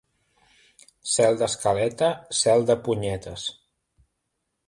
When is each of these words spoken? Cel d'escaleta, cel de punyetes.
Cel 1.15 1.37
d'escaleta, 1.41 2.09
cel 2.39 2.67
de 2.71 2.79
punyetes. 2.87 3.47